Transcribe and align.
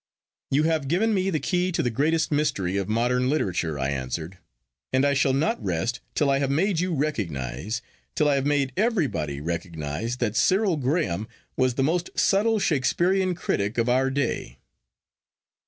'You 0.49 0.63
have 0.63 0.87
given 0.87 1.13
me 1.13 1.29
the 1.29 1.39
key 1.39 1.71
to 1.73 1.83
the 1.83 1.91
greatest 1.91 2.31
mystery 2.31 2.75
of 2.75 2.89
modern 2.89 3.29
literature,' 3.29 3.77
I 3.77 3.89
answered; 3.91 4.39
'and 4.91 5.05
I 5.05 5.13
shall 5.13 5.31
not 5.31 5.63
rest 5.63 5.99
till 6.15 6.27
I 6.27 6.39
have 6.39 6.49
made 6.49 6.79
you 6.79 6.91
recognise, 6.95 7.83
till 8.15 8.27
I 8.27 8.33
have 8.33 8.45
made 8.47 8.73
everybody 8.75 9.39
recognise, 9.41 10.17
that 10.17 10.35
Cyril 10.35 10.77
Graham 10.77 11.27
was 11.55 11.75
the 11.75 11.83
most 11.83 12.09
subtle 12.15 12.57
Shakespearean 12.57 13.35
critic 13.35 13.77
of 13.77 13.89
our 13.89 14.09
day. 14.09 14.57